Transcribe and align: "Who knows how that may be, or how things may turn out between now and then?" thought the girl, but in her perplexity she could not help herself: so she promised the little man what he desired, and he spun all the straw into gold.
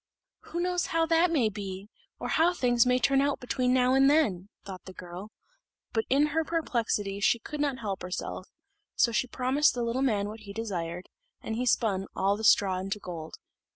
"Who 0.45 0.59
knows 0.59 0.87
how 0.87 1.05
that 1.05 1.29
may 1.29 1.47
be, 1.47 1.91
or 2.17 2.29
how 2.29 2.55
things 2.55 2.87
may 2.87 2.97
turn 2.97 3.21
out 3.21 3.39
between 3.39 3.71
now 3.71 3.93
and 3.93 4.09
then?" 4.09 4.49
thought 4.65 4.85
the 4.85 4.93
girl, 4.93 5.29
but 5.93 6.05
in 6.09 6.25
her 6.33 6.43
perplexity 6.43 7.19
she 7.19 7.37
could 7.37 7.61
not 7.61 7.77
help 7.81 8.01
herself: 8.01 8.47
so 8.95 9.11
she 9.11 9.27
promised 9.27 9.75
the 9.75 9.83
little 9.83 10.01
man 10.01 10.27
what 10.27 10.39
he 10.39 10.53
desired, 10.53 11.07
and 11.43 11.55
he 11.55 11.67
spun 11.67 12.07
all 12.15 12.35
the 12.35 12.43
straw 12.43 12.79
into 12.79 12.97
gold. 12.97 13.35